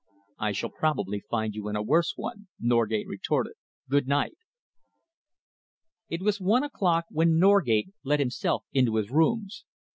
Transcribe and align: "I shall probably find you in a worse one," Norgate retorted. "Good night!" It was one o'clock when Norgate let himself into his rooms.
"I 0.39 0.51
shall 0.53 0.71
probably 0.71 1.21
find 1.29 1.53
you 1.53 1.67
in 1.69 1.75
a 1.75 1.83
worse 1.83 2.13
one," 2.15 2.47
Norgate 2.59 3.05
retorted. 3.05 3.53
"Good 3.87 4.07
night!" 4.07 4.35
It 6.09 6.23
was 6.23 6.41
one 6.41 6.63
o'clock 6.63 7.05
when 7.11 7.37
Norgate 7.37 7.91
let 8.03 8.17
himself 8.19 8.65
into 8.73 8.95
his 8.95 9.11
rooms. 9.11 9.63